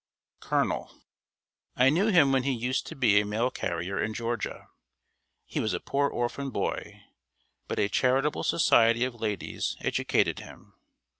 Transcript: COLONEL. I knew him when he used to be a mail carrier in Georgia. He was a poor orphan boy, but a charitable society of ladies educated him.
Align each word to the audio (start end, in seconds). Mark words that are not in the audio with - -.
COLONEL. 0.39 0.91
I 1.75 1.91
knew 1.91 2.07
him 2.07 2.31
when 2.31 2.41
he 2.41 2.51
used 2.53 2.87
to 2.87 2.95
be 2.95 3.19
a 3.19 3.23
mail 3.23 3.51
carrier 3.51 4.01
in 4.01 4.15
Georgia. 4.15 4.69
He 5.45 5.59
was 5.59 5.73
a 5.75 5.79
poor 5.79 6.09
orphan 6.09 6.49
boy, 6.49 7.03
but 7.67 7.77
a 7.77 7.87
charitable 7.87 8.41
society 8.43 9.03
of 9.05 9.21
ladies 9.21 9.77
educated 9.79 10.39
him. 10.39 10.73